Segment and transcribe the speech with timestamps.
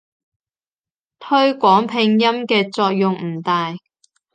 [1.19, 3.75] 推廣拼音嘅作用唔大